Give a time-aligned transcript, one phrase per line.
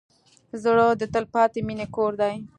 [0.63, 2.35] زړه د تلپاتې مینې کور دی.